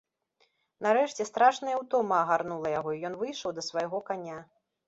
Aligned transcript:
Нарэшце 0.85 1.27
страшная 1.31 1.75
ўтома 1.83 2.15
агарнула 2.23 2.75
яго, 2.79 2.97
і 2.97 3.05
ён 3.11 3.19
выйшаў 3.21 3.49
да 3.59 3.69
свайго 3.71 4.05
каня. 4.13 4.39